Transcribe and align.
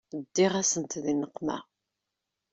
Ddiɣ-asent 0.23 0.91
di 1.03 1.13
nneqma. 1.15 1.57